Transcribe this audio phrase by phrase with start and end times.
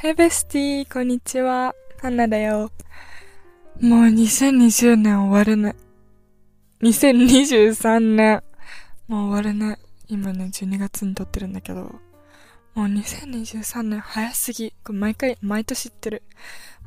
[0.00, 1.74] ヘベスティこんにちは。
[2.00, 2.70] ハンナだよ。
[3.80, 5.74] もう2020年終わるね。
[6.82, 8.44] 2023年。
[9.08, 9.76] もう終わるね。
[10.06, 11.80] 今ね、12月に撮ってるんだけど。
[11.80, 11.90] も
[12.76, 14.72] う2023年早すぎ。
[14.84, 16.22] これ毎回、毎年言ってる。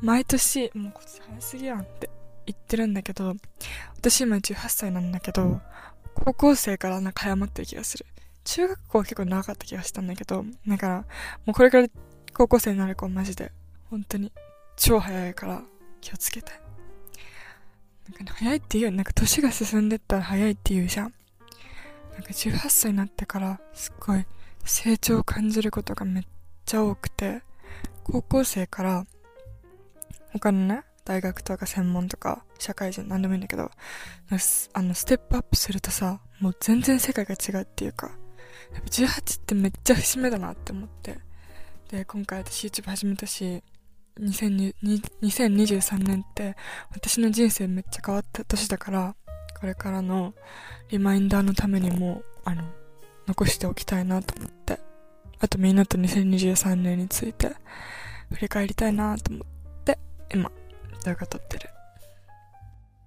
[0.00, 2.08] 毎年、もう今年早すぎやんって
[2.46, 3.34] 言ってるんだけど、
[3.94, 5.60] 私今18歳なんだけど、
[6.14, 8.06] 高校生からなんか早まってる気がする。
[8.44, 10.96] 中学校は結構長かった気がしたんだけど、だから、
[11.44, 11.88] もうこれから
[12.34, 13.52] 高校生になる子マジで、
[13.90, 14.32] 本当に
[14.76, 15.62] 超早いから
[16.00, 16.52] 気をつけて。
[18.08, 21.14] なんかね、早いって言うなんか年が進んでったら早いって言うじゃん。
[22.14, 24.26] なんか18歳になってからすっごい
[24.64, 26.24] 成長を感じることがめっ
[26.64, 27.42] ちゃ多くて、
[28.04, 29.06] 高校生から
[30.32, 33.72] 他のね、大学とか専門とか社会人何でもいいんだけど、あ
[34.82, 38.08] の、ステップアップするとさ、もう全然世界が違うっていうか、
[38.72, 41.18] やっぱ18ってめっちゃ節目だなって思って。
[41.92, 43.62] で、今回私 YouTube 始めたし、
[44.18, 46.56] 2023年って
[46.90, 49.14] 私の人生めっちゃ変わった年だから、
[49.60, 50.32] これからの
[50.88, 52.64] リマインダーのためにも、あの、
[53.26, 54.80] 残しておきたいなと思って。
[55.38, 57.48] あとみんなと2023年について
[58.32, 59.46] 振り返りたいなと思っ
[59.84, 59.98] て、
[60.32, 60.50] 今、
[61.04, 61.68] 動画撮ってる。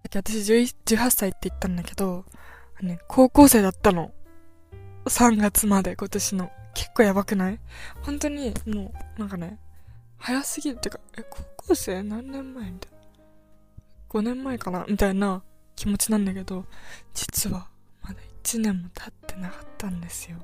[0.03, 2.23] 私18歳って言ったんだけど、
[2.83, 4.11] ね、高校生だったの。
[5.05, 6.51] 3月まで今年の。
[6.75, 7.59] 結構やばくない？
[8.03, 9.57] 本当にもう、なんかね、
[10.19, 12.97] 早すぎるってか、え、高校生何年前みたいな。
[14.09, 14.85] 5年前かな？
[14.87, 15.41] みたいな
[15.75, 16.65] 気持ちなんだけど、
[17.13, 17.67] 実は
[18.03, 20.37] まだ1年も経ってなかったんですよ。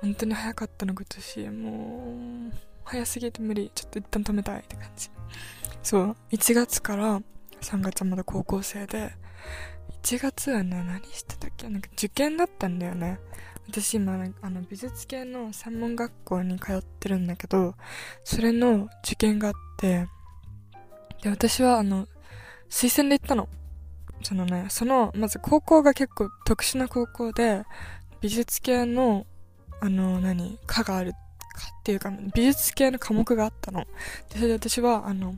[0.00, 1.48] 本当に早かったの今年。
[1.50, 3.70] もう、早すぎて無理。
[3.74, 5.10] ちょっと一旦止めたいって感じ。
[5.82, 7.20] そう、1月から
[7.60, 9.12] 3月はまだ高校生で、
[10.02, 11.68] 1月はね、何してたっけ？
[11.68, 13.20] なんか受験だったんだよね。
[13.70, 17.74] 私今、あの、美術系の専門学校に通ってるんだけど、
[18.24, 20.08] それの受験があって、
[21.22, 22.08] で、私はあの、
[22.68, 23.48] 推薦で行ったの。
[24.22, 27.62] そのね、その、まず高校が結構特殊な高校で、
[28.20, 29.24] 美術系の、
[29.80, 31.18] あの、何、科がある、か
[31.80, 33.84] っていうか、美術系の科目があったの。
[34.30, 35.36] で、それで私は、あの、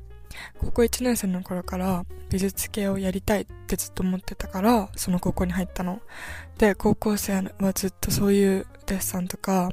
[0.61, 6.01] 高校1年生の頃から美術系をやりたいってずっと思ってたから、その高校に入ったの。
[6.59, 9.71] で、高校生はずっとそういうデッサンとか、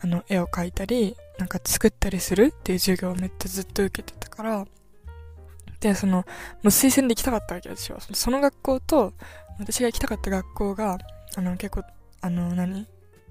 [0.00, 4.66] あの、絵を描いたり、なんか作ったりするっていう授業をめっちゃずっと受けてたから、
[5.80, 6.24] で、その、も
[6.64, 7.98] う推薦で行きたかったわけですよ。
[8.00, 9.12] その学校と、
[9.58, 10.98] 私が行きたかった学校が、
[11.36, 11.84] あの、結構、
[12.22, 12.86] あの、何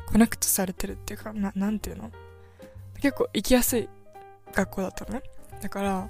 [0.06, 2.12] コネクトされてるっていうか、な、なんていうの？
[3.02, 3.90] 結構行きやすい
[4.54, 5.24] 学校だったのね。
[5.62, 6.10] だから、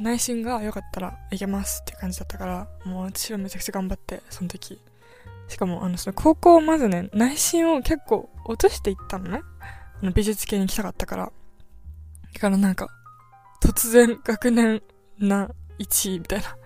[0.00, 4.80] 内心が良かったらいけますって感じだったから、もう私はめちゃくちゃ頑張って、その時。
[5.48, 9.42] しかも、あの、その高校をまずね、内心を結構落としていったのね。
[10.00, 11.32] あの、美術系に行きたかったから。
[12.32, 12.88] だからなんか、
[13.62, 14.82] 突然学年
[15.18, 16.56] な1位みたいな。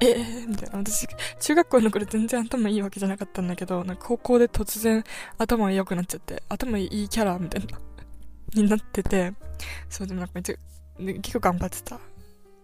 [0.00, 0.78] え えー、みたいな。
[0.78, 1.06] 私、
[1.38, 5.04] 中学校の頃全然頭いいわけじゃなかったんだけど、なんか高校で突然
[5.38, 7.78] 頭良くなっちゃって、頭いいキャラみたいな、
[8.54, 9.32] になってて、
[9.88, 10.56] そうでもなんかめっちゃ、
[11.22, 12.00] 結構頑張ってた。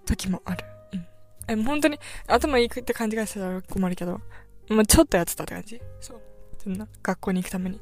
[0.06, 0.64] 時もある。
[0.92, 1.06] うん。
[1.48, 4.20] え、もう本当に頭いいって感じがしたら困るけど、
[4.68, 5.80] まあ、ちょっとやってたって感じ。
[6.00, 6.20] そう。
[6.58, 7.80] そんな、学校に行くために。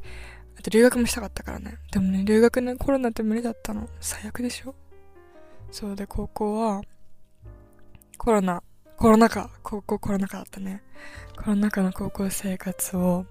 [0.59, 1.79] あと留学もしたかったからね。
[1.93, 3.89] でもね、留学ね、コロナって無理だったの。
[4.01, 4.75] 最悪でしょ
[5.71, 6.83] そうで、高校は、
[8.19, 8.63] コロナ、
[8.97, 10.83] コロナ禍、高校コロナ禍だったね。
[11.37, 13.27] コロナ禍の高校生活を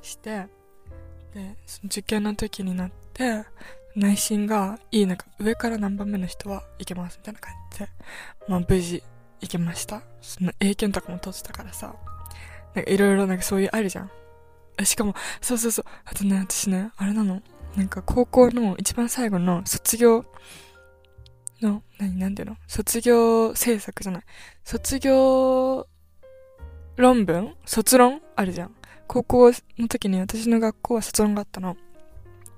[0.00, 0.46] して、
[1.34, 3.44] で、その受験の時になって、
[3.94, 7.88] 内心がいい、なんか上から何番目の人はいけますみたいな感じで、
[8.48, 9.02] まあ無事
[9.40, 10.02] 行けました。
[10.20, 11.94] その英検とかも取ってたからさ、
[12.74, 14.10] なんかいろいろなんかそういうあるじゃん。
[14.84, 17.42] しかも、そうそうそう、あとね、私ね、あれなの、
[17.76, 20.24] なんか高校の一番最後の卒業
[21.60, 22.56] の、何、なんていうの？
[22.66, 24.22] 卒業制作じゃない。
[24.64, 25.86] 卒業
[26.96, 27.54] 論文？
[27.66, 28.22] 卒論？
[28.36, 28.74] あるじゃん。
[29.06, 31.76] 高校の時に私の学校は卒論があったの。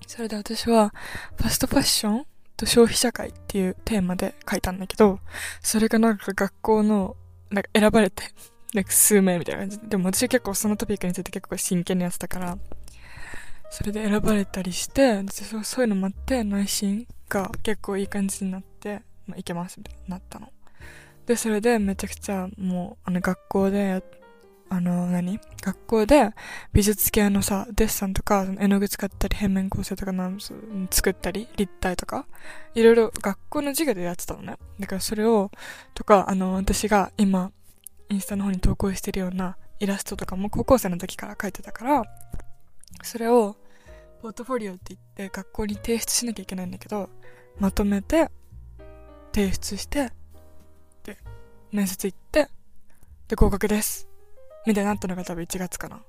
[0.06, 0.92] それで私は、
[1.36, 2.26] ファストファッション
[2.56, 5.20] と消費社会っていうテーマで書いたんだけど、
[5.60, 7.16] それがなんか学校の、
[7.50, 8.24] なんか選ばれて、
[8.72, 9.86] なんか数名みたいな感じで。
[9.88, 12.58] でも私結構そのトピックについて結構真剣にやってたから、
[13.70, 15.22] それで選ばれたりして、
[15.62, 20.52] そういうのもあって、内心が結構いい感じになって、まあ、いけますみたいになったの。
[21.26, 24.04] で、それでめちゃくちゃもう、あの学校でやっ
[24.70, 26.30] あの何、学校で
[26.72, 30.38] 美術系のさ、デッサンとか、絵の具使ったり、平面構成とかなん
[30.90, 32.26] 作ったり、立体とか、
[32.74, 34.56] いろいろ学校の授業でやってたのね。
[34.80, 35.50] だからそれを、
[35.94, 37.52] とか、あの、私が今、
[38.08, 42.04] インスタの方に投稿してるようなイラストとかも高校生の時から描いてたから、
[43.02, 43.56] それを、
[44.22, 47.10] ポートフォリオって言って学校に提出しなきゃいけないんだけど、
[47.58, 48.30] まとめて、
[49.34, 50.10] 提出して、
[51.02, 51.18] で、
[51.70, 52.48] 面接行って、
[53.28, 54.08] で、合格です。
[54.66, 56.00] みたいになったのが多分1月かな。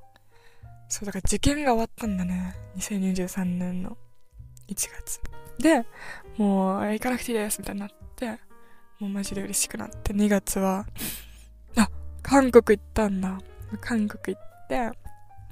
[0.88, 2.56] そう、だから受験が終わったんだね。
[2.78, 3.98] 2023年の
[4.68, 5.20] 1月。
[5.60, 5.86] で、
[6.38, 8.40] もう、行かなくていいです、みたいになって、
[9.00, 10.86] もうマジで嬉しくなって、2月は、
[11.76, 11.90] あ、
[12.22, 13.40] 韓国行ったんだ。
[13.82, 14.92] 韓国行って、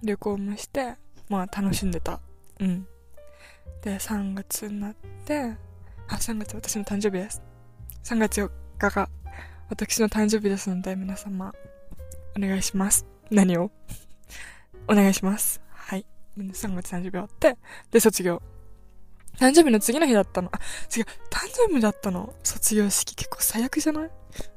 [0.03, 0.95] 旅行もして、
[1.29, 2.19] まあ楽しんでた。
[2.59, 2.88] うん。
[3.81, 4.95] で、3月になっ
[5.25, 5.56] て、
[6.07, 7.41] あ、3月私の誕生日です。
[8.03, 9.09] 3月4日が
[9.69, 11.53] 私の誕生日ですので、皆様、
[12.38, 13.06] お願いします。
[13.30, 13.71] 何を？
[14.88, 15.62] お願いします。
[15.69, 16.06] はい。
[16.38, 17.57] 3月誕生日終わって、
[17.91, 18.41] で、卒業。
[19.38, 20.50] 誕生日の次の日だったの。
[20.51, 20.59] あ、
[20.95, 22.33] 違う、誕生日だったの。
[22.44, 24.12] 卒業式結構最悪じゃない？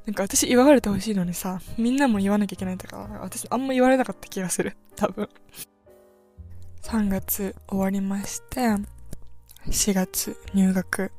[0.05, 4.75] なんか私祝われてほしいのにさ、みんなも言わなきゃいけないとから、私あんま言われなかった気がする。
[4.95, 5.29] 多分。
[6.81, 8.61] 3月終わりまして、
[9.67, 11.11] 4月入学。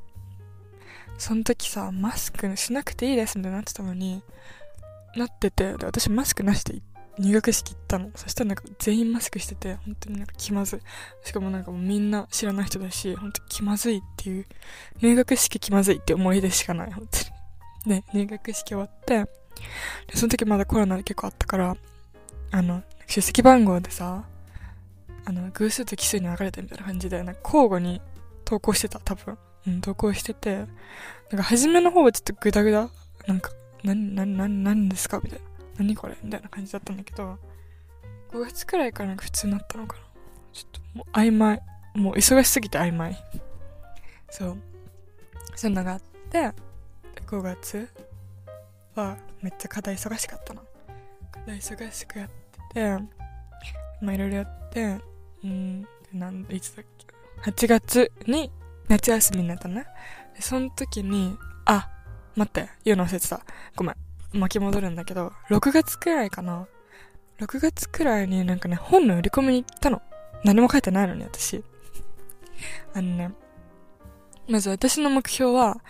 [1.19, 4.23] その時さ、マスクしなくていいですみたいになってたのに、
[5.19, 6.81] なってて、で、私マスクなしで
[7.19, 8.11] 入学式行ったの。
[8.15, 10.81] そしたらなんか全員マスクしてて、本当になんか気まずい。
[11.25, 14.47] しかもなんかもうみんな知らない人だし、本当気まずいっていう、
[15.01, 18.01] 入学式気まずいって思い出しかない、本当に。
[18.01, 19.25] で、入学式終わって、
[20.07, 21.77] で、その時まだコロナ結構あったから、
[22.51, 24.25] あの、出席番号でさ、
[25.25, 28.01] あの、偶数と奇数に分かれてみたいな感じで、なんか交互に
[28.45, 29.37] 投稿してた、多分。
[29.67, 30.67] うん、投稿してて、なん
[31.37, 32.89] か初めの方はちょっとグダグダ、
[33.27, 33.51] なんか、
[33.85, 35.21] な、な、な、何ですか？
[35.23, 35.45] みたいな。
[35.79, 36.17] 何これ？
[36.23, 37.39] みたいな感じだったんだけど、
[38.33, 40.03] 5月くらいからなんか普通になったのかな。
[40.53, 41.61] ちょっともう曖昧。
[41.95, 43.17] もう忙しすぎて曖昧。
[44.31, 44.59] そう。
[45.57, 46.53] そんながあって、
[47.27, 47.89] 5月
[48.95, 50.63] はめっちゃ課題忙しかったな。
[51.33, 52.29] 課題忙しくやっ
[52.73, 52.99] てて、
[54.01, 54.99] まあいろいろやって、
[55.43, 56.87] うんで、なん、いつだっ
[57.45, 58.51] け？8月に
[58.89, 59.87] 夏休みになったね。
[60.35, 61.37] で、その時に、
[62.39, 63.41] 待って、言うの忘れてた。
[63.75, 63.97] ごめん。
[64.33, 66.67] 巻き戻るんだけど、6月くらいかな。
[67.41, 70.01] 6月くらいになんかね、本の売り込みに行ったの。
[70.45, 71.65] 何も書いてないのに、私。
[72.95, 73.33] あのね、
[74.49, 75.81] まず私の目標は、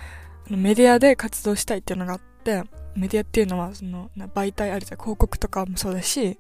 [0.49, 2.63] メディアで活動したいっていうのがあって、
[2.97, 4.99] メディアっていうのは、その、媒体あるじゃん。
[4.99, 6.39] 広告とかもそうだし、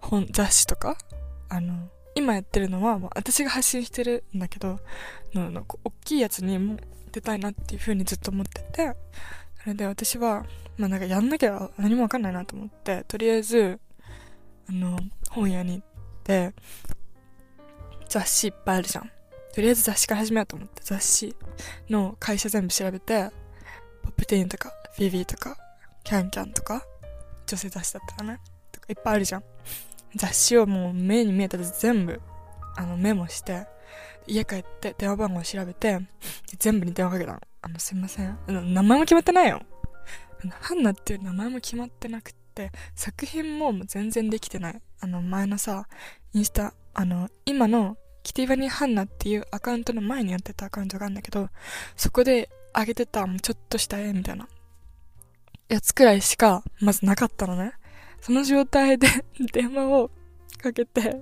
[0.00, 0.96] 本、雑誌とか、
[1.48, 4.78] あの、今やってるのは、私が発信してるんだけど、
[5.32, 6.78] の、の、大きいやつに
[7.14, 8.96] 出たいなっていう風にずっと思ってて、
[9.62, 10.44] それで私は、
[10.76, 13.78] まあなんかやんなきゃ何もわかんないなと思って、とりあえず、
[14.68, 14.98] あの、
[15.30, 15.86] 本屋に行っ
[16.24, 16.52] て、
[18.08, 19.10] 雑誌いっぱいあるじゃん。
[19.54, 21.36] とりあえず雑誌から始めようと思って、雑誌
[21.88, 23.30] の会社全部調べて、
[24.02, 25.56] ポップティーンとか、フィビーとか、
[26.02, 26.84] キャンキャンとか、
[27.46, 28.40] 女性雑誌だったらね、
[28.72, 29.44] とかいっぱいあるじゃん。
[30.16, 32.20] 雑誌をもう目に見えたら全部、
[32.76, 33.66] あの、メモして、
[34.26, 36.00] 家帰って電話番号調べて、
[36.58, 37.40] 全部に電話かけたの。
[37.62, 38.38] あの、すいません。
[38.46, 39.62] 名前も決まってないよ。
[40.60, 44.80] ハンナっていう名前も決まってなくって、作品も全然できてない。
[45.00, 45.86] あの、前のさ、
[46.32, 51.48] インスタ、あの、今のキティバニーハンナっていうアカウントの前にやってたアカウントがあるんだけど、
[51.96, 54.48] そこで上げてたもうちょっとした絵みたいな
[55.68, 57.72] やつくらいしかまずなかったのね。
[58.20, 59.06] その状態で
[59.52, 60.10] 電話を
[60.58, 61.18] かけて、こ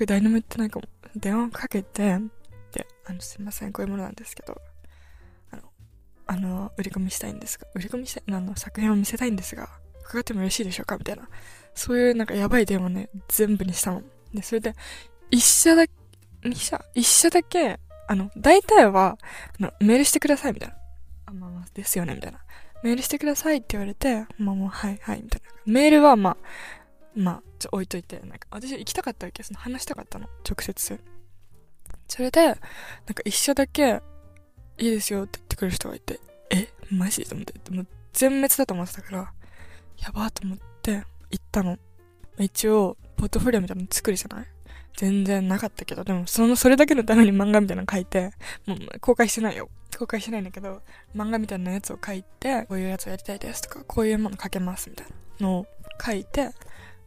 [0.00, 0.86] れ誰にも言ってないかも。
[1.16, 2.18] 電話かけて、
[2.72, 4.60] で、あの、すいません、こういうものなんですけど、
[6.26, 9.68] あの、売り込みしたいんですが、売り込みしたい、あの、作品を見せたいんですが、
[10.04, 10.96] 伺ってもよろしいでしょうか？
[10.96, 11.28] みたいな。
[11.74, 14.02] そういうなんかやばい電話ね、全部にしたの。
[14.32, 14.74] で、それで、
[15.32, 15.92] 一社だけ、
[16.44, 16.84] 二社？
[16.94, 19.18] 一社だけ、あの、大体は、
[19.58, 20.76] あの、メールしてください、みたいな。
[21.26, 22.38] あ、まあまあ、ですよね、みたいな。
[22.84, 25.50] メールしてくださいって言われて、まあもう、はい、はい、みたいな。
[25.66, 26.36] メールは、まあ、
[27.14, 31.00] まあ、ちょ、置いといて、なんか、私行きたかったわけその話したかったの、直接。
[32.08, 32.62] それで、なんか
[33.24, 34.00] 一社だけ、
[34.78, 36.68] いいですよって言ってくる人がいて、え？
[36.90, 37.24] マジ？
[37.24, 39.32] と思って、もう全滅だと思ってたから、
[39.98, 41.78] やばーと思って行ったの。
[42.38, 44.46] 一応、ポートフォリオみたいなの作るじゃない？
[44.96, 48.32] 全然なかったけど、でもその、それだけのために漫画みたいなの書いて、
[48.66, 49.68] もう公開してないよ。
[49.98, 50.82] 公開してないんだけど、
[51.14, 55.06] 漫画みたいなやつを書いて、こういうやつをやりたいですとか、こういうもの書けますみたい
[55.40, 55.66] なのを
[56.04, 56.50] 書いて、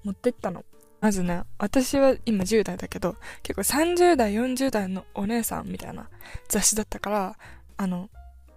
[0.03, 0.63] 持ってったの。
[1.01, 6.09] まずね、私は今10代だけど、結構30代、40代のお姉さんみたいな
[6.47, 7.37] 雑誌だったから、
[7.75, 8.09] あの、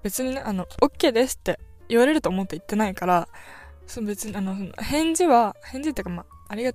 [0.03, 3.29] 別にね、あの、OK ですって言われると思って言ってないから、
[3.87, 6.73] そ別に、あの、返事は、返事っていうか、まあ、ありが、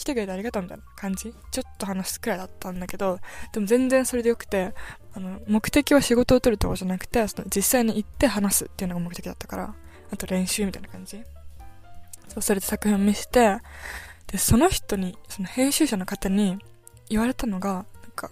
[0.00, 1.34] 来てくれてありがとうみたいな感じ？
[1.50, 3.18] ちょっと話すくらいだったんだけど、
[3.52, 4.72] でも全然それでよくて、
[5.12, 9.74] あの、目的は仕事を取るとかじゃなくて、その実際に行って話すっていうのが目的だったから、
[10.10, 11.22] あと練習みたいな感じ。
[12.28, 13.58] そう、それで作品を見せて、
[14.30, 16.58] で、その人に、その編集者の方に
[17.08, 17.84] 言われたのが、なん
[18.14, 18.30] か、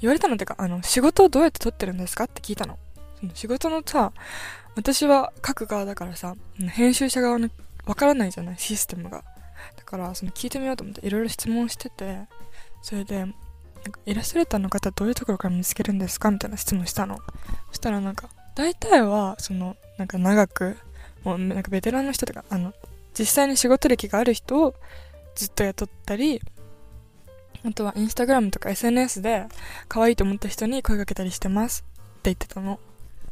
[0.00, 2.78] 言われたのってか、あの、仕事をどうやって取ってるんですかって聞いたの。
[3.18, 4.12] その仕事のさ、
[4.74, 6.34] 私は書く側だからさ、
[6.68, 7.48] 編集者側の
[7.86, 9.24] わからないじゃない、システムが。
[9.76, 12.20] だから、その聞いてみようと思っていろいろ質問してて、
[12.82, 13.32] それで、なん
[13.90, 17.18] かイラストレーターの方どういうところから見つけるんですかみたいな質問したの。
[17.68, 20.76] そしたらなんか、大体は、その、なんか長く、
[21.24, 22.74] もうなんかベテランの人とか、あの、
[23.18, 24.74] 実際に仕事歴がある人を
[25.34, 26.40] ずっと雇ったり、
[27.64, 29.46] あとはインスタグラムとか SNS で
[29.88, 32.80] 可愛いと思った人に声かけたりしてますって言ってたの。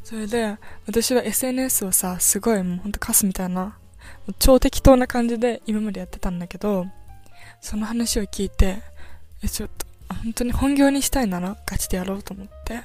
[0.04, 3.76] それで、私は SNS をさ、すごいもうほんとカスみたいな、
[4.38, 6.86] 超適当な感じで今までやってたんだけど、
[7.60, 8.82] その話を聞いて、
[9.42, 9.86] え、ちょっと、
[10.22, 12.82] 本当に本業にしたいならガチでやろうと思って、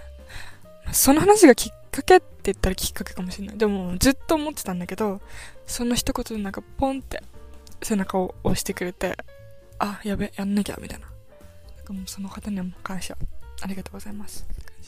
[0.91, 3.57] その話がきっかけって言ったらきっかけかもしれない。
[3.57, 5.21] でもずっと思ってたんだけど、
[5.65, 7.23] その一言でなんかポンって
[7.85, 9.15] 背中を押してくれて、
[9.77, 11.05] あ、やべ、やんなきゃ、みたいな。
[11.77, 13.15] なんかもうその方にはも感謝。
[13.61, 14.45] ありがとうございます。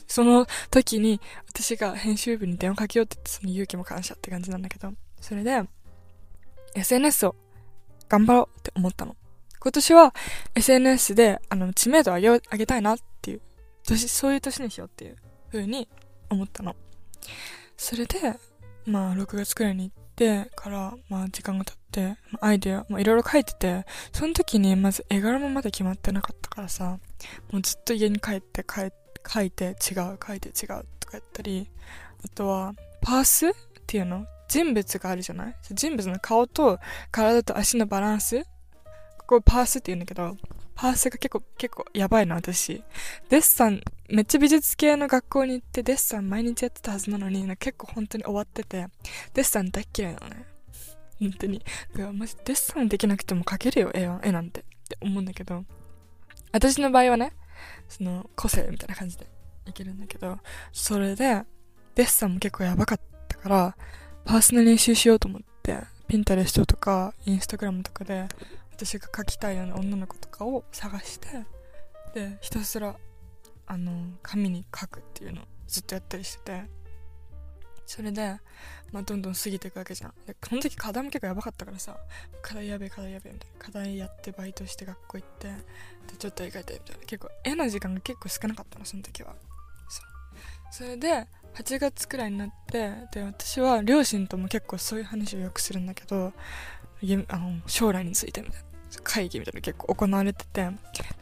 [0.08, 5.62] その時に私が編集部に電話かけようって言ってその勇気も感謝って感じなんだけど、それで
[6.76, 7.36] SNS を
[8.10, 9.16] 頑張ろうって思ったの。
[9.60, 10.14] 今年は
[10.56, 13.42] SNS であの知名度を上げ上げたいなっていう、
[13.86, 15.18] 年、そういう年にしようっていう
[15.52, 15.88] 風に
[16.30, 16.76] 思ったの。
[17.76, 18.18] それで、
[18.86, 27.00] まあ6月くらいに行ってから、まあ時間が経ってま、アイデア、まあいろいろ書いてて、その時にまず絵柄もまだ決まってなかったからさ、
[27.52, 31.70] もうずっと家に帰って帰って、書いて違う、書いて違うとかやったり、
[32.24, 33.54] あとは、パースっ
[33.86, 35.56] ていうの人物があるじゃない？
[35.72, 36.80] 人物の顔と
[37.12, 38.42] 体と足のバランス
[39.18, 40.38] ここパースって言うんだけど、
[40.78, 42.84] パースが結構、結構やばいな、私。
[43.30, 48.88] デッサン、めっちゃ美術系の学校に行ってデッサン毎日やってたはずなのに、結構本当に終わってて、
[49.34, 50.46] デッサン大っ嫌いなのね。
[51.20, 51.60] 本当に。
[51.94, 54.62] だからマジデッサンできなくても描けるよ、絵は、絵なんて。
[54.62, 55.66] って思うんだけど、
[56.52, 57.34] 私の場合はね、
[57.90, 59.28] その個性みたいな感じで
[59.66, 60.38] いけるんだけど、
[60.72, 61.44] それで、
[61.96, 63.78] デッサンも結構やばかったから、
[64.26, 68.28] パースの練習しようと思って、ピンタレストとかインスタグラムとかで、
[68.78, 71.28] 私が描きたいような女の子とかを探して、
[72.14, 72.96] で、ひたすら、
[73.66, 73.92] あの、
[74.22, 76.64] 紙に書くっていうのをずっとやったりしてて、
[77.88, 78.38] それで、
[78.92, 80.14] まあ、どんどん過ぎていくわけじゃん。
[80.28, 81.98] で、この時課題も結構やばかったからさ、
[82.44, 83.66] 課題やべえ、課題やべえ、みたいな。
[83.66, 85.54] 課題やってバイトして学校行って、で、
[86.20, 87.06] ちょっと絵描いて、みたいな。
[87.06, 89.36] 結構、絵の時間が結構少なかったの、その時は。
[89.90, 90.06] そう。
[90.72, 96.34] それで、8月くらいになって、で、私は両親とも結構そういう話をよくするんだけど、
[97.30, 98.67] あの将来についてみたいな
[99.04, 100.70] 会議みたいな結構行われてて、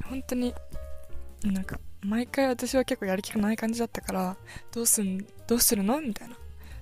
[0.10, 0.54] 本当に、
[1.44, 4.38] なんか、毎回私は結構やる気がない感じだったから、
[4.72, 6.00] どうすん、どうするの？
[6.02, 6.36] みたいな。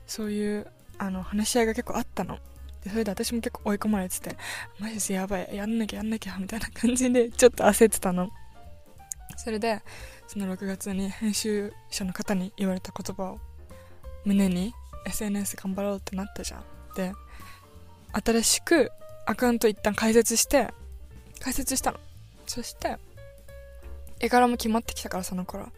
[0.06, 2.38] そういうあの話し合いが結構あったの。
[2.84, 4.36] でそれで私も結構追い込まれてて
[4.80, 8.30] マジでやばいやんなきゃやんなきゃみたいな感じでちょっと焦ってたの。
[9.38, 9.82] それで
[10.28, 13.40] その6月に編集者の方に言われた言葉を
[14.26, 14.74] 胸に
[15.08, 16.64] SNS 頑張ろうってなったじゃん。
[16.96, 17.14] で
[18.12, 18.92] 新しく
[19.26, 20.74] アカウント一旦開設して
[21.40, 22.00] 開設したの
[22.46, 22.98] そして
[24.20, 25.70] 絵柄も決まってきたからその頃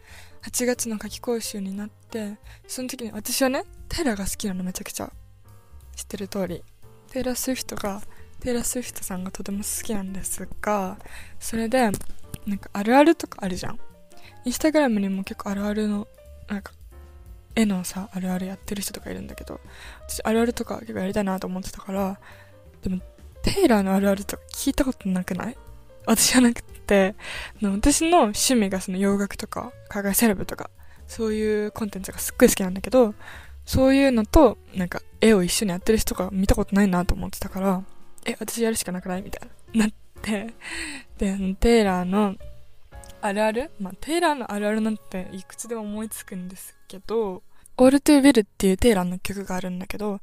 [0.46, 2.36] 8月の夏季講習になって、
[2.68, 5.12] その時に私はね、テイラーが好きなのめちゃくちゃ。
[5.96, 6.62] 知ってる通り。
[7.10, 8.00] テイラー・スウィフトが、
[8.40, 10.98] テイラー・スウィフトさんがとても好きなんですが、
[11.40, 11.90] それで、
[12.46, 13.80] なんかあるあるとかあるじゃん。
[14.44, 16.06] インスタグラムにも結構あるあるの、
[16.46, 16.72] なんか、
[17.56, 19.60] 絵のさ、あるあるやってる人とかいるんだけど、
[20.06, 22.20] 私あるあるとか結構やりたいなと思ってたから、
[22.82, 23.00] でも、
[23.46, 25.56] テイラーのあるあるとか聞いたことなくない？
[26.04, 27.14] 私じゃなくて、
[27.62, 30.68] 私の趣味がその洋楽とか、海外セレブとか、
[31.06, 33.14] そういうコンテンツがすっごい好きなんだけど、
[33.64, 37.82] そういうのと、なんか、絵を一緒にやってる人が見たことないなと思ってたから、
[38.24, 39.22] え、私やるしかなくない？
[39.22, 40.54] みたいな、なって、
[41.18, 42.36] で、テイラーの、
[43.20, 43.70] あるある？
[43.80, 47.42] まあ、テイラーのあるあるなんていくつでも思いつくんですけど、
[47.78, 50.20] オールトゥービルっていうテイラーの曲があるんだけど、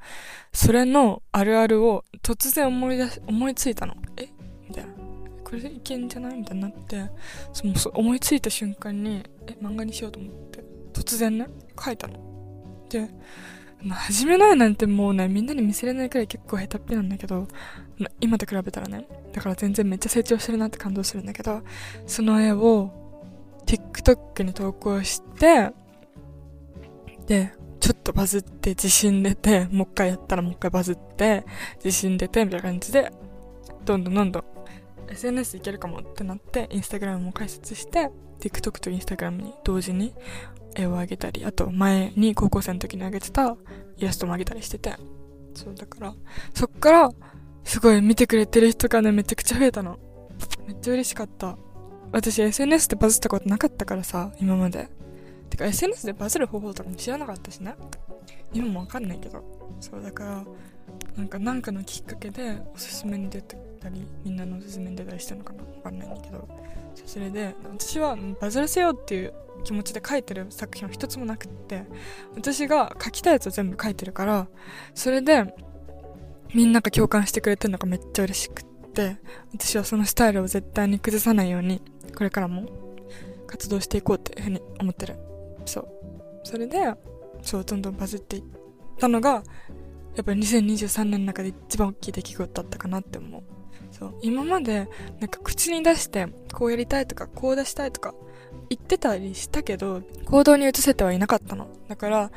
[0.51, 3.95] それのあるあるを突然思い出し、思いついたの。
[4.17, 4.29] え？
[4.67, 4.93] みたいな。
[5.43, 6.37] これでいけんじゃない？
[6.37, 7.09] みたいになって
[7.53, 9.53] その思いついた瞬間にえ？
[9.61, 11.47] 漫画にしようと思って突然ね
[11.79, 12.15] 書いたの
[12.89, 13.09] で
[13.83, 17.49] まあ、始めないなんてもうね、みんなに見せれないくらい結構下手っぴなんだけど、
[18.21, 21.61] 今と比べたらね、だから全然めっちゃ成長してるなって感動するんだけど、
[22.07, 22.91] その絵を
[23.65, 25.71] TikTok に投稿して、
[27.25, 31.45] で、ちょっとバズって自信出て、もう一回やったらもう一回バズって、
[31.83, 33.11] 自信出て、みたいな感じで、
[33.85, 34.43] どんどんどんどん
[35.09, 40.13] SNS いけるかもってなって、インスタグラムも開設して、TikTok とインスタグラムに同時に
[40.75, 43.55] 絵を上げたり、あと前に高校生の時に上げてた
[43.97, 44.95] イラストも上げたりしてて、
[45.53, 46.15] そうだから、
[46.53, 47.09] そっから、
[47.63, 49.97] すごい見てくれてる人がね、めちゃくちゃ増えたの。
[50.67, 51.57] めっちゃ嬉しかった。
[52.11, 54.89] 私 SNS でバズったことなかったからさ、今まで。
[55.53, 57.75] てか SNS でバズる方法とかも知らなかったしね
[58.51, 59.43] 今もわかんないけど。
[59.79, 60.43] そうだから
[61.17, 65.63] なんか何かのきっかけでおすすめに出てたりみんなのおすすめに出たりしたのかな。
[65.63, 66.47] わかんないんだけど。
[67.05, 69.33] それで私はバズらせようっていう
[69.63, 71.83] 気持ちで書いてる作品は一つもなくって
[72.35, 74.47] 私が書きたいやつを全部書いてるから
[74.93, 75.53] それで
[76.53, 79.17] みんなが共感してくれてるのがめっちゃ嬉しくって
[79.53, 81.81] 私はそのスタイルを絶対に崩さないように
[82.15, 82.65] これからも
[83.47, 85.32] 活動していこうっていうふうに思ってる。
[85.65, 85.87] そう。
[86.43, 86.93] それで
[87.41, 88.43] そうどんどんバズっていっ
[88.97, 89.43] たのが
[90.15, 93.43] やっぱり2023年の中で一番大きい出来事だったかなって思う。
[93.91, 94.15] そう。
[94.21, 94.87] 今まで
[95.19, 98.13] なんか口に出してこうやりたいとかこう出したいとか
[98.69, 101.67] 言ってたりしたけど行動に移せてはいなかったの。
[101.87, 102.31] だから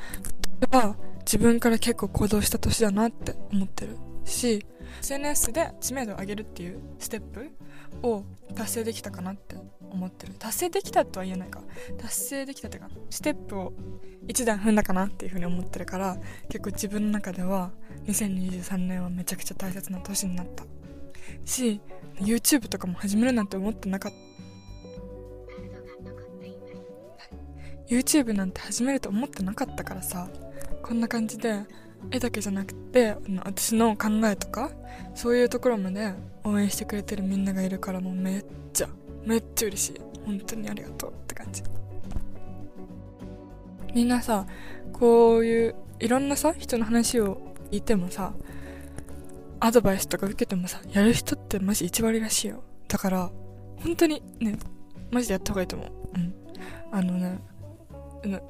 [0.70, 4.64] は自分から結構行動した年だなって思ってるし
[5.00, 7.50] SNS で知名度を上げるっていうステップ
[8.02, 8.24] を
[8.54, 9.56] 達成できたかなって
[9.90, 10.34] 思ってる。
[10.38, 11.62] 達成できたとは言えないか。
[11.98, 13.72] 達成できたっていうかステップを
[14.28, 16.16] 一段踏んだかなっていうふうに思ってるから
[16.48, 17.70] 結構自分の中では
[18.06, 20.64] 2023年はめちゃくちゃ大切な年になった。
[21.44, 21.80] し
[22.16, 24.26] YouTube とかも始めるなんて思ってなかった。
[27.88, 30.28] YouTube なんて始めると思ってなかったからさ
[30.82, 31.60] こんな感じで
[32.10, 34.70] 絵だけじゃなくて私の考えとか
[35.14, 36.12] そういうところまで
[36.44, 38.88] 応援してくれてるみんながいるからもうめっちゃ
[39.24, 40.00] めっちゃ嬉しい。
[40.24, 41.62] 本当にありがとうって感じ。
[43.94, 44.46] みんなさ
[44.92, 48.34] こういういろんなさ人の話を聞いてもさ
[49.58, 52.62] アドバイスとか受けてもさやる人ってマジ1割らしいよ。
[52.88, 53.30] だから
[53.82, 54.58] 本当にね
[55.10, 55.90] マジでやった方がいいと思う。
[56.14, 56.34] うん。
[56.92, 57.38] あのね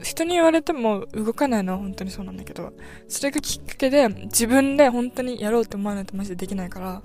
[0.02, 2.72] 人に言われても動かないのは本当にそうなんだけど、
[3.08, 7.02] それがきっかけで自分で本当にやろうって思わないとマジでできないから、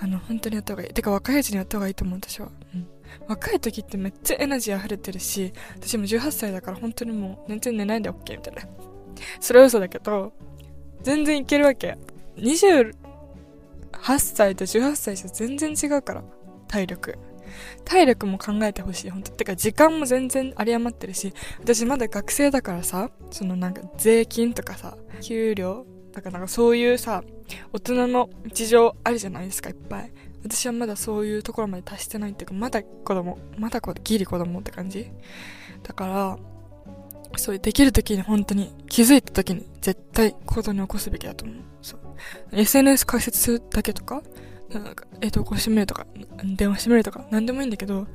[0.00, 0.94] あの、本当にやった方がいい。
[0.94, 2.48] てか若いうちにやった方がいいと思う、私は。
[2.74, 2.86] うん。
[3.28, 8.62] 若い時ってめっちゃエナジー溢れてるし、私も18歳だから本当にもう全然寝ないで OK みたいな。
[9.40, 10.32] それは嘘だけど、
[11.02, 11.96] 全然いけるわけ。
[12.36, 12.92] 28
[14.18, 16.24] 歳と18歳じゃ全然違うから、
[16.66, 17.18] 体力。
[17.84, 27.22] 体力も考えてほしい、本当てか時間も全然有り余ってるし、私まだ学生だからさ、そのなんか税金とかさ、給料だからなんかそういうさ、
[27.72, 30.12] 大人の事情あるじゃないですか、いっぱい。
[30.44, 35.10] 私はまだそういうところまで達してないっていうか、まだ子供、まだギリ子供って感じ。
[35.82, 36.38] だから、
[37.36, 41.56] そういうできる時に本当に気づいた時に絶対行動に起こすべきだと思う。
[41.82, 42.00] そう。
[42.52, 44.22] SNS 解説するだけとか、
[44.80, 46.06] なんか、え、投稿してみるとか、
[46.56, 48.06] 電話してみるとか、なんでもいいんだけど、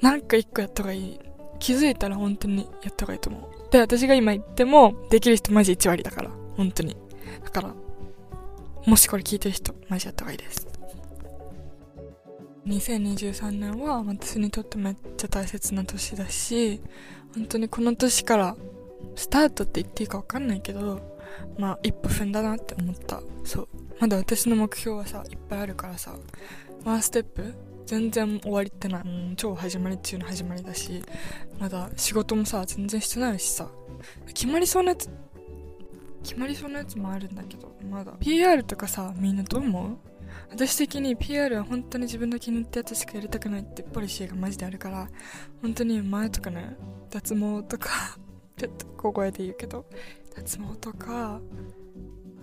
[0.00, 1.20] なんか一個やった方がいい。
[1.58, 3.72] 気づいたら本当にやった方がいいと思う。
[3.72, 6.30] で、私が今言っても、できる人マジ1割だから。
[6.56, 6.96] 本当に。
[7.44, 7.74] だから、
[8.86, 10.66] もしこれ聞いてる人、マジやった方がいいです。
[12.66, 16.80] 2023年は私にとってめっちゃ大切な年だし、
[17.34, 18.56] 本当にこの年から
[19.14, 21.15] スタートって言っていいかわかんないけど、
[21.58, 23.20] まあ一歩踏んだなって思った。
[23.44, 23.68] そう。
[24.00, 26.16] まだ私の目標はさ、いっぱいあるからさ、
[26.84, 27.54] ワンステップ
[27.86, 29.04] 全然終わりってない。
[29.36, 31.02] 超始まり中の始まりだし、
[31.58, 33.68] まだ仕事もさ、全然してないしさ、
[34.26, 35.08] 決まりそうなやつ、
[36.22, 38.12] 決まりそうなやつもあるんだけど、まだ。
[38.20, 39.96] PR とかさ、みんなどう思う？
[40.50, 45.08] 私的に PR は本当に自分の気に入ったやつしかやりたくないってポリシーがマジであるから、
[45.62, 46.76] 本当に前とかね、
[47.10, 48.18] 脱毛とか
[48.56, 49.86] ちょっと小声で言うけど、
[50.36, 51.40] 脱毛とか、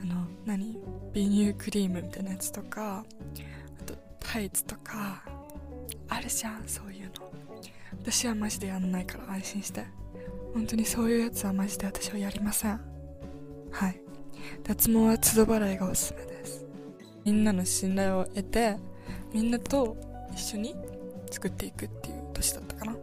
[0.01, 0.77] あの何？
[1.13, 3.05] 美乳クリームみたいなやつとか
[3.79, 5.23] あとタイツとか
[6.09, 7.11] あるじゃんそういうの。
[8.01, 9.85] 私はマジでやんないから安心して。
[10.53, 12.79] 本当にそういうやつはマジで私はやりません。
[13.71, 13.99] はい。
[14.63, 16.65] 脱毛は都度払いがおすすめです。
[17.23, 18.77] みんなの信頼を得て
[19.31, 19.95] みんなと
[20.33, 20.75] 一緒に
[21.31, 22.93] 作っていくっていう年だったかな。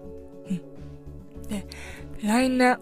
[0.48, 1.48] うん。
[1.48, 1.66] で
[2.22, 2.79] 来年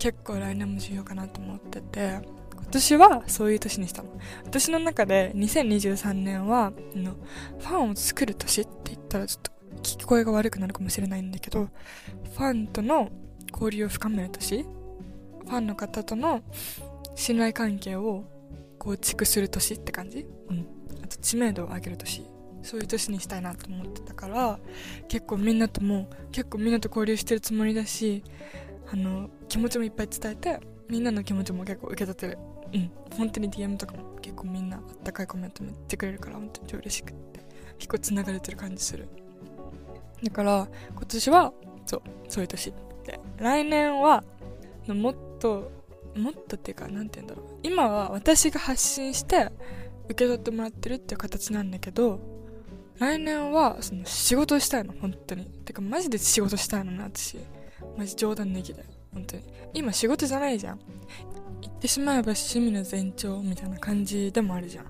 [0.00, 2.20] 結構来年も重要かなと思ってて
[2.56, 4.10] 私はそういう年にしたの。
[4.44, 7.16] 私の中で2023年は、の
[7.58, 13.10] ファンを作る年って言ったらちょっと聞き声が悪くなるかもしれないんだけど、ファンとの
[13.52, 16.42] 交流を深める年ファンの方との
[17.16, 18.24] 信頼関係を
[18.78, 20.66] 構築する年って感じうん。
[21.02, 22.22] あと知名度を上げる年。
[22.62, 24.60] そういう年にしたいなと思ってたから、
[25.08, 28.22] 結構みんなとも、結構みんなと交流してるつもりだし、
[28.92, 32.38] あの、気持ちもいっぱい伝えて、みんなの気持ちも結構受け取ってる。
[32.74, 32.90] うん。
[33.16, 37.40] 本当に DM とかも結構みんなあったかいコメントも言ってくれるから本当に嬉しくって。
[37.78, 39.08] 結構つながれてる感じする。
[40.22, 41.52] だから今年は
[41.86, 42.72] そうそういう年
[43.04, 43.20] で。
[43.38, 44.22] 来年は
[44.86, 45.70] もっと
[46.14, 47.58] もっとっていうか何て言うんだろう。
[47.62, 49.50] 今は私が発信して
[50.04, 52.20] 受け取ってもらってるっていう形なんだけど
[52.98, 54.92] 来年はその仕事したいの。
[55.00, 55.46] 本当に。
[55.46, 57.38] てかマジで仕事したいのね私。
[58.00, 58.82] マジ冗談抜きで
[59.12, 59.42] 本当に。
[59.74, 60.80] 今仕事じゃないじゃん。
[61.60, 64.86] 言ってしまえば趣味の前兆みたいな感じでもあるじゃん。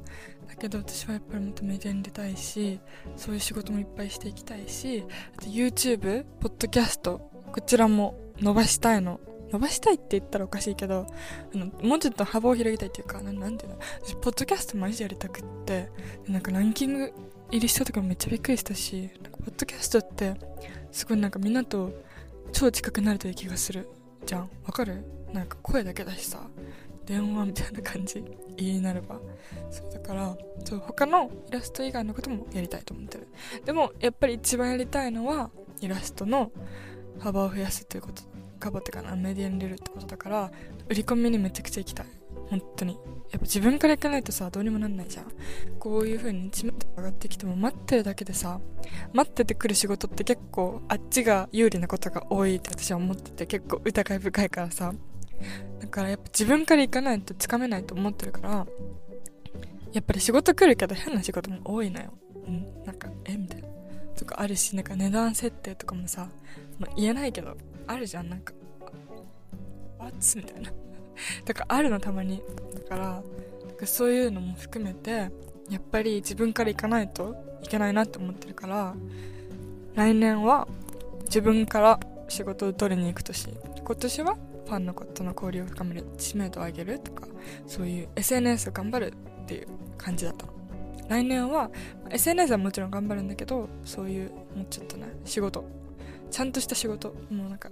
[0.47, 2.79] だけど私はやっぱりもっとメディアに出たいし
[3.17, 5.05] そういう仕事もいっぱいしていきたいし
[5.37, 7.19] あと YouTube ポッドキャスト
[7.53, 9.19] こちらも伸ばしたいの。
[9.51, 11.09] 伸ばしたいって言ったらおかしいけど
[11.53, 13.79] あのもうちょっと幅を広げたいっていうかななんていうの？
[14.05, 15.91] 私ポッドキャストマジでやりたくって
[16.29, 17.13] なんかランキング
[17.51, 20.35] 入りしたとかめっちゃびっくりしたしなんかポッドキャストって
[20.93, 21.93] すごいなんかみんなと
[22.53, 23.89] 超近くなれてる気がする。
[24.27, 24.51] じゃん。
[24.65, 25.05] わかる？
[25.33, 26.41] なんか声だけだしさ。
[27.07, 28.23] 電話みたいな感じ。
[28.57, 29.19] 家になれば。
[29.71, 33.29] そうだからそう他のイラスト以外のこともやりたいと思ってる。
[33.65, 36.53] でもやっぱり一番やりたいのはイラストの
[37.19, 38.23] 幅を増やすということ。
[38.59, 40.53] カバってかなメディアに出るってことだから
[40.89, 42.07] 売り込みにめちゃくちゃ行きたい。
[42.51, 42.95] 本当に。
[42.95, 45.27] やっぱ自分から行かないとさどうにもなんないじゃん。
[45.79, 48.61] こういう風に知名度上がってきても待ってるだけでさ
[49.13, 54.93] 待っててくる仕事って結構あっちが有利なことが多いって私は思ってて結構疑い深いからさ。
[55.81, 58.67] だからやっぱ自分から行かないとつかめないと思ってるから
[59.93, 62.13] やっぱり仕事来るけど変な仕事も多いのよ。
[62.47, 63.37] うんなんかえ？
[63.37, 63.69] みたいな。
[64.17, 66.29] とかあるしなんか値段設定とかもさ、
[66.79, 68.29] まあ、言えないけどあるじゃん。
[68.29, 68.53] なんか
[69.99, 70.71] 「わっつ」みたいな。
[71.45, 72.43] だからあるのたまに
[72.89, 73.23] だから
[73.87, 75.31] そういうのも含めて
[75.71, 78.95] やっぱり自分から行かないといけないなって思ってるから
[79.95, 80.67] 来年は
[81.25, 83.49] 自分から仕事を取りに行く年。
[83.85, 87.27] 今年はファンの子との交流を深める知名度を上げるとか
[87.67, 90.47] そういう SNS を頑張るっていう感じだった。
[90.47, 90.53] の
[91.09, 91.71] 来年は
[92.09, 95.65] SNS はもちろん頑張るんだけどそういうもうちょっとね仕事。
[96.31, 97.09] ちゃんとした仕事。
[97.31, 97.69] もうなんか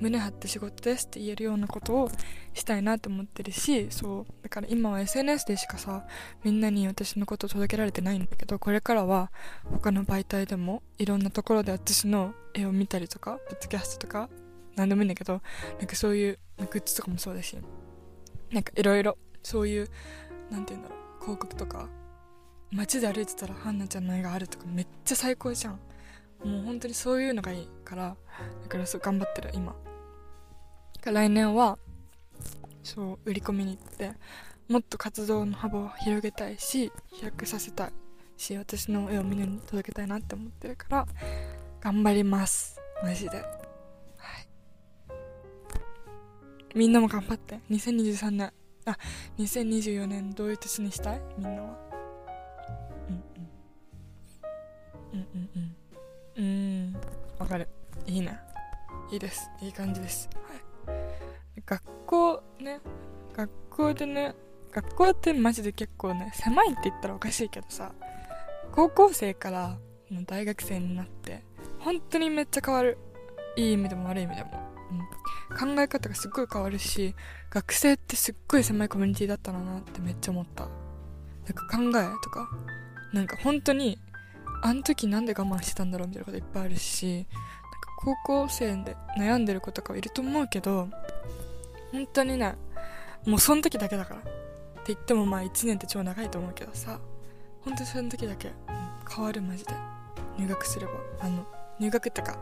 [0.00, 2.10] 胸張って仕事ですって言えるようなことを
[2.54, 6.04] したいなと思ってるしそうだから今は SNS でしかさ
[6.42, 9.30] みんなに私のこと届けられてないんだけどこれからは
[9.64, 14.28] 他の媒体でもいろんなところで私の絵を見たりとかポッドキャストとか
[14.76, 15.40] 何でもいいんだけど
[15.78, 17.56] なんかそういうグッズとかもそうだし
[18.50, 19.88] なんかいろいろそういう
[20.50, 21.88] なんて言うんだろう広告とか
[22.72, 25.80] 街で歩いてたらハンナちゃんの絵があるとかめっちゃ最高じゃん。
[26.44, 28.16] もう本当にそういうのがいいから
[28.62, 29.74] だからそう頑張ってる今。
[31.04, 31.78] 来年は
[32.82, 34.12] そう売り込みに行って
[34.68, 37.92] もっと活動の幅を広げたいし飛躍させたい。
[38.36, 41.06] し私の絵をみんなに届けたいなって思ってるから
[41.80, 42.80] 頑張ります。
[43.02, 43.36] マジで。
[43.36, 43.46] はい。
[46.74, 47.60] みんなも頑張って。
[47.70, 48.52] 2023年
[48.86, 48.96] あ
[49.38, 51.20] 2024年どういう年にしたい？
[51.36, 51.78] みんなは。
[53.08, 53.22] うん
[55.14, 55.20] うん。
[55.20, 55.50] うんうん
[56.36, 56.42] うん。
[56.42, 56.42] う
[56.92, 56.96] ん。
[57.38, 57.68] わかる。
[58.06, 58.38] いいね。
[59.12, 59.50] いいです。
[59.60, 60.30] いい感じです。
[61.64, 62.80] 学校ね
[63.34, 64.34] 学校でね
[64.72, 67.92] 学校ってマジで結構ね狭いって言ったらおかしいけどさ
[68.72, 69.78] 高校生から
[70.26, 71.42] 大学生になって
[71.78, 72.98] 本当にめっちゃ変わる。
[73.56, 74.50] いい意味でも悪い意味でも、
[75.50, 77.16] うん、考え方がすっごい変わるし
[77.50, 80.68] 学生ってすっごい狭いコミュニティだったなってめっちゃ思った。
[81.46, 82.48] なんか考えとか
[83.12, 83.98] なんか本当に
[84.62, 87.28] あの時なんで我慢してたんだろうみたいなこといっぱいあるしなんか
[87.98, 90.88] 高校生で悩んでる子とかはいると思うけど
[91.92, 92.54] 本当にね
[93.26, 94.20] もうその時だけだから。
[94.20, 94.22] っ
[94.82, 96.98] て言ってもまあ1年って超長いと思うけどさ。
[97.62, 98.50] 本当にその時だけ、
[99.14, 99.74] 変わるマジで。
[100.38, 100.92] 入学すれば。
[101.20, 101.46] あの
[101.78, 102.38] 入学ってか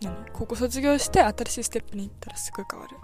[0.00, 0.12] 何？
[0.32, 2.96] 高校卒業して新しいステップに行ったらすごい変わる。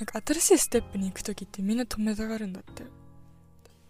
[0.00, 2.82] なんか新しいステップに行く時ってみんな止めたがるんだって。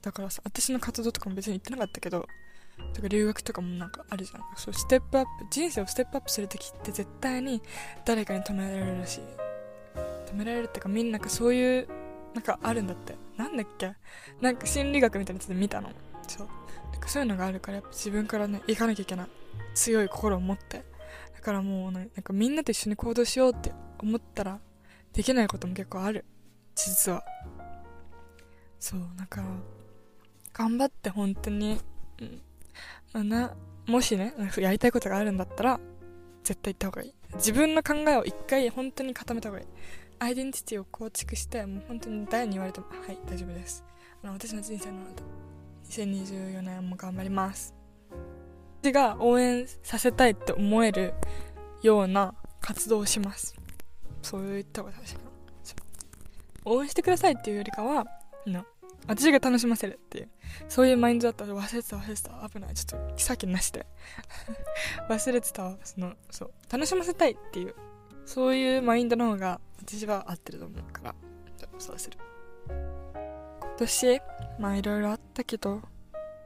[0.03, 2.27] だからさ私の活動とかも別に行ってなかったけど
[2.93, 4.43] とか留学とかもなんかあるじゃん。
[4.57, 7.63] そうステップアップ人生をステップアップする時って絶対に
[8.05, 9.21] 誰かに止められるらしい
[10.35, 11.89] 止められるってかみんなかそういう
[12.35, 13.15] なんかあるんだって。
[13.37, 13.95] なんだっけ？
[14.41, 15.91] なんか心理学みたいなやつで見たの。
[16.27, 16.49] そう。
[16.93, 19.27] なんかそういうのがあるからやっぱ自分からね行かなきゃいけない。
[19.75, 20.85] 強い心を持って。
[21.35, 24.59] だからもうなんかみんなと一緒に行動しようって思ったら
[25.13, 26.25] できないことも結構ある。
[26.75, 27.25] 実は。
[28.81, 29.01] そう。
[29.17, 29.49] だから
[30.53, 31.79] 頑張って本当に、
[32.21, 32.41] うん
[33.13, 33.55] まあ、な
[33.87, 35.81] もしねやりたいことがあるんだったら
[36.43, 37.15] 絶対行った方がいい。
[37.35, 39.67] 自分の考えを一回本当に固めた方がいい。
[40.25, 43.85] アイデンティティを構築してもう本当に誰に言われてもはい大丈夫です。
[44.23, 45.23] あの私の人生なので
[45.91, 47.75] 2024年も頑張ります。
[48.81, 51.13] 私が応援させたいって思える
[51.83, 53.55] ような活動をします。
[54.23, 54.95] そういった方が。
[54.95, 55.31] 正しいかな
[56.65, 58.07] 応援してくださいっていうよりかは
[58.47, 58.65] の
[59.07, 60.31] 私が楽しませるっていう。
[60.71, 62.75] そういうマインドだったら忘れてた忘れてた危ない。
[62.75, 63.85] ちょっとさっきなしで。
[65.11, 67.75] 忘れてたそのそう楽しませたいっていう
[68.25, 71.15] そういうマインドの方が私は合ってると思うから。
[71.79, 72.19] そうする。
[72.69, 74.21] 今年
[74.59, 75.81] まあいろいろあったけど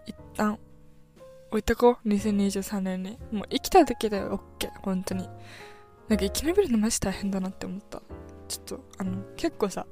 [0.07, 0.59] 一旦
[1.51, 2.09] 置いとこう。
[2.09, 3.18] 2023年に。
[3.31, 4.40] もう生きただけで OK
[4.83, 5.29] 本当に。
[6.09, 8.03] なんか生き延びるのマジ大変だなって思った。
[8.48, 9.87] ちょっとあの結構さ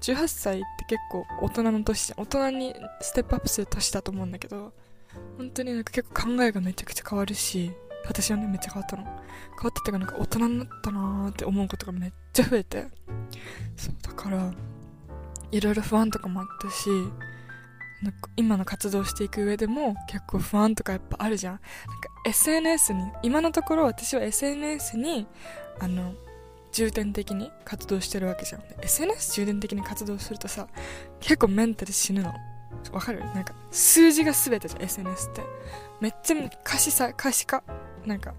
[0.00, 4.72] 18歳って結構大人の年大人にステップアップする年だと思うんだけど
[5.36, 7.72] 本当になんか結構考えがめちゃくちゃ変わるし。
[8.06, 9.02] 私はねめっちゃ変わったの。
[9.04, 9.22] 変わっ
[9.60, 12.86] たっていうかなんか大人になったなーって思うことがめっちゃ増えて。
[13.76, 14.52] そうだから
[15.50, 16.88] いろいろ不安とかもあったし
[18.02, 21.52] なんか今の活動していく上でも結構不安とかやっぱあるじゃん。
[21.54, 25.26] なんか SNS に今のところ私は SNS に
[25.80, 26.14] あの
[26.72, 28.62] 重点的に活動してるわけじゃん。
[28.82, 30.68] SNS 重点的に活動するとさ
[31.20, 32.34] 結構メンタル死ぬの。
[32.92, 33.20] わかる？
[33.20, 35.42] なんか数字が全てじゃん SNS って。
[36.00, 37.62] めっちゃ可視さ可視化
[38.06, 38.34] なんか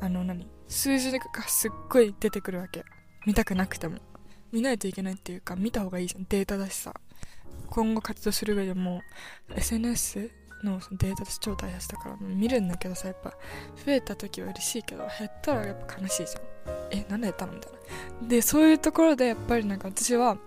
[0.00, 0.46] あの何？
[0.68, 2.84] 数字がすっごい出てくるわけ。
[3.26, 3.98] 見たくなくても。
[4.52, 6.26] 見ないといけないっていうか見た方がいいじゃん。
[6.28, 6.94] データだしさ。
[7.70, 9.02] 今後活動する上でも
[9.54, 10.30] SNS
[10.64, 13.30] のデータと超大切だから見るんだけどさやっぱ。
[13.84, 16.42] 増えた時は嬉しいけど減ったらやっぱ悲しいじゃん。
[16.90, 17.72] えなんで減ったのみたい
[18.22, 18.28] な。
[18.28, 20.38] でそういうところでやっぱりなんか私は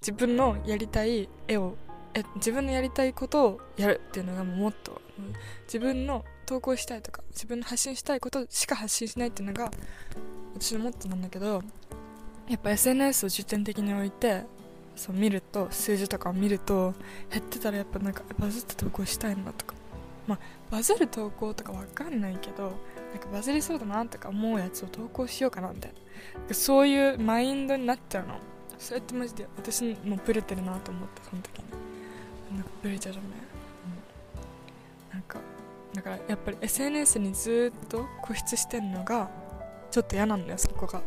[0.00, 1.76] 自分のやりたい絵を
[2.14, 5.00] え自分のやりたいことをやるっていうのがもっと
[5.64, 9.70] 自分の投稿したいとか自分の発信したいことしか発信しないっていうのが
[10.54, 11.62] 私のモットーなんだけど
[12.46, 14.44] やっぱ SNS を重点的に置いて
[14.94, 16.92] そう見ると数字とかを見ると
[17.30, 19.74] 減ってたらやっぱなんかバズって投稿したいなとか。
[20.26, 20.38] まあ
[20.70, 22.72] バズる投稿とかわかんないけどなん
[23.18, 25.92] かバズりそうだなとか思うやつを投稿しようかなみたい
[26.48, 26.54] な。
[26.54, 28.38] そういうマインドになっちゃうの。
[28.78, 31.64] それってマジで私もブレてるなと思ってその時に。
[32.56, 33.30] なんかブレちゃうじゃんね、
[35.12, 35.38] うん、なんか
[35.94, 39.30] だからやっぱり SNS にずっと固執してるのが
[39.90, 41.02] ちょっと嫌なんだよそこが。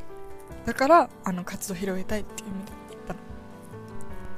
[0.66, 3.14] だからあの活動広げたいっていう意味で言った。
[3.14, 3.20] の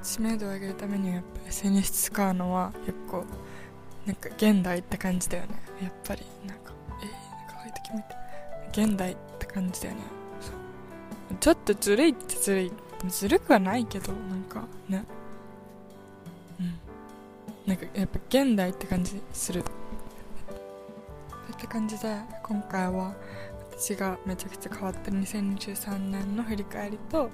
[0.02, 3.26] 知名度を上げるためにはやっぱ SNS 使うのは結構
[4.06, 5.50] なんか現代って感じだよね。
[5.82, 8.28] やっぱりなんかえー、なんかああいう時見て。
[8.90, 10.02] 現代って感じだよね。
[10.40, 11.38] そう。
[11.40, 12.72] ちょっとずるいってずるい。
[13.10, 15.04] ずるくはないけどなんかね。
[16.60, 16.80] うん。
[17.68, 19.64] なんかやっぱ現代って感じする。
[21.58, 23.16] って感じで今回は
[23.72, 27.32] 私がめちゃくちゃ変わった2023年の振り返りと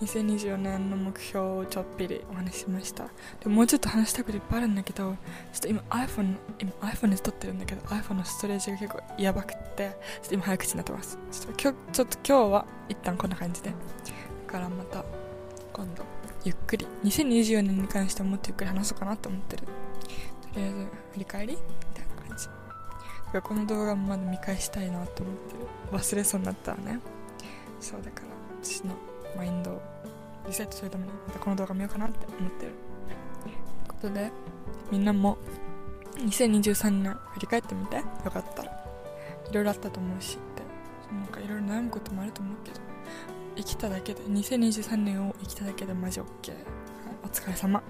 [0.00, 3.08] 2024年の目標をちょっぴりお話ししました。
[3.40, 5.16] でもうちょっと話したいこといっぱいあるんだけど
[5.52, 9.90] ちょっと今 iPhone 今 iPhone で撮ってるんだけど iPhone のストレージが結構やばくって
[10.22, 11.18] ちょっと今早口になってます。
[11.32, 13.70] ちょっと今日ちょっと今日は一旦こんな感じで。
[13.70, 15.04] だからまた
[15.72, 16.04] 今度
[16.44, 19.64] ゆっくり2024年に関してはもっとゆっくり話そうかなと思ってる。
[19.64, 20.76] とりあえず
[21.14, 21.58] 振り返り。
[23.40, 25.66] かこの動画もまだ見返したいなと思ってる。
[25.92, 27.00] 忘れそうになったらね。
[27.80, 28.26] そうだから
[28.62, 28.94] 私の
[29.36, 29.82] マインドを
[30.46, 32.72] リセットするためにまたこの動画見ようかなって思ってる。
[33.42, 33.54] という
[33.88, 34.30] ことで
[34.90, 35.36] みんなも
[36.16, 37.96] 2023年振り返ってみて。
[37.96, 38.62] よかった。
[38.62, 38.70] ら
[39.50, 40.62] いろいろあったと思うしって。
[41.14, 42.80] なんかいろいろ悩むこともあると思うけど。
[43.56, 46.24] 生きただけで2023年を生きただけでマジ OK、
[47.22, 47.82] お疲れ様。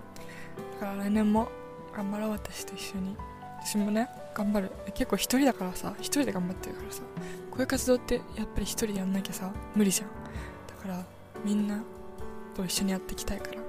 [0.81, 1.49] だから来年も
[1.95, 3.17] 頑張ろう私と一緒に。
[3.65, 4.71] 私もね頑張る。
[4.95, 7.03] 結構一人だからさ一人で頑張ってるからさ
[7.51, 10.09] こういう活動ってやっぱり一人でやんなきゃさ無理じゃん。
[10.67, 11.05] だから
[11.45, 11.83] みんな
[12.55, 13.61] と一緒にやっていきたいから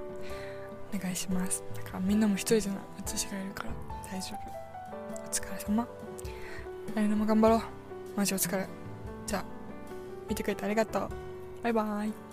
[0.94, 1.64] お願いします。
[1.74, 3.70] だからみんなも一人じゃない私がいるから
[4.10, 4.56] 大丈夫。
[5.14, 5.88] お疲れ様。
[6.94, 7.60] 来年も頑張ろう。
[8.16, 8.66] マジお疲れ。
[9.26, 9.44] じゃあ
[10.28, 11.08] 見てくれてありがとう。
[11.62, 12.25] バイバーイ。